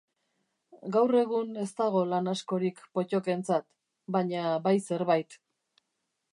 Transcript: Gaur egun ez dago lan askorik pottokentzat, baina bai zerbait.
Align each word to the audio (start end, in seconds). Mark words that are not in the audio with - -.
Gaur 0.95 1.17
egun 1.19 1.51
ez 1.65 1.67
dago 1.81 2.01
lan 2.13 2.31
askorik 2.33 2.81
pottokentzat, 2.97 3.69
baina 4.17 4.57
bai 4.67 4.77
zerbait. 4.91 5.41